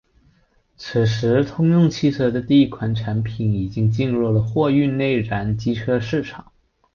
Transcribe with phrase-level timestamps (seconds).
[0.77, 6.51] 此时通用汽车的第一款产品已经进入了货运内燃机车市场。